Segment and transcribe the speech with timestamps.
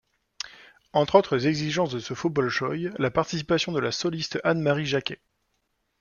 [0.93, 5.21] Entre autres exigences de ce faux Bolchoï, la participation de la soliste Anne-Marie Jacquet.